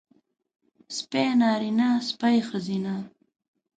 سپی 0.97 1.27
نارينه 1.39 1.89
سپۍ 2.07 2.37
ښځينۀ 2.47 2.95